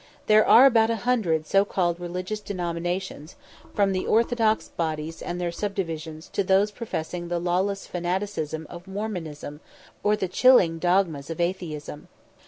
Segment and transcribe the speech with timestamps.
[0.25, 3.35] There are about a hundred so called religious denominations,
[3.75, 9.59] from the orthodox bodies and their subdivisions to those professing the lawless fanaticism of Mormonism,
[10.01, 12.07] or the chilling dogmas of Atheism.